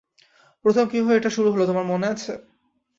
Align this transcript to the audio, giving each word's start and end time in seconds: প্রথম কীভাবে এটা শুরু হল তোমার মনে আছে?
প্রথম 0.65 0.85
কীভাবে 0.87 1.17
এটা 1.17 1.31
শুরু 1.35 1.49
হল 1.53 1.61
তোমার 1.65 1.85
মনে 1.85 2.07
আছে? 2.13 2.31